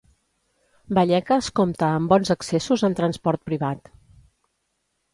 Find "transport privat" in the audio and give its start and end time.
3.03-3.97